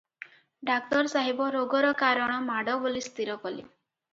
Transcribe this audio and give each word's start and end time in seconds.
ଡାକ୍ତର 0.69 1.11
ସାହେବ 1.13 1.49
ରୋଗର 1.57 1.91
କାରଣ 2.01 2.41
ମାଡ଼ 2.49 2.79
ବୋଲି 2.87 3.05
ସ୍ଥିର 3.11 3.37
କଲେ। 3.45 3.63